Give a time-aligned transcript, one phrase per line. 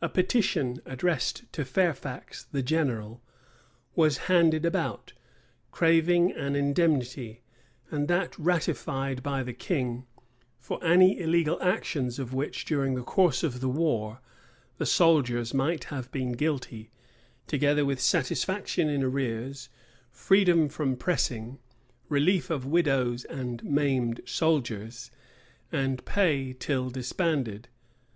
[0.00, 3.20] A petition, addressed to Fairfax, the general,
[3.96, 5.14] was handed about,
[5.72, 7.42] craving an indemnity,
[7.90, 10.06] and that ratified by the king,
[10.60, 14.20] for any illegal actions of which, during the course of the war,
[14.76, 16.92] the soldiers might have been guilty;
[17.48, 19.70] together with satisfaction in arrears,
[20.12, 21.58] freedom from pressing,
[22.08, 25.10] relief of widows and maimed soldiers,
[25.72, 27.66] and pay till disbanded.